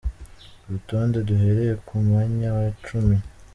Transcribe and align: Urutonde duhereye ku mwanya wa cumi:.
Urutonde 0.65 1.17
duhereye 1.27 1.73
ku 1.85 1.93
mwanya 2.05 2.47
wa 2.57 2.67
cumi:. 2.85 3.17